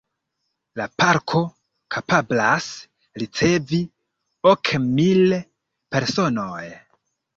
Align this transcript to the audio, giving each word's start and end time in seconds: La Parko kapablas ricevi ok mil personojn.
La 0.79 0.85
Parko 1.01 1.41
kapablas 1.95 2.69
ricevi 3.23 3.83
ok 4.53 4.73
mil 4.89 5.39
personojn. 5.97 6.79